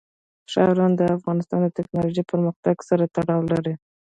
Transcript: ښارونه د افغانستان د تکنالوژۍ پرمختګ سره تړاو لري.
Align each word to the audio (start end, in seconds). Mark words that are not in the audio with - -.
ښارونه 0.51 0.95
د 0.97 1.01
افغانستان 1.17 1.59
د 1.63 1.67
تکنالوژۍ 1.77 2.23
پرمختګ 2.31 2.75
سره 2.89 3.03
تړاو 3.15 3.41
لري. 3.51 3.73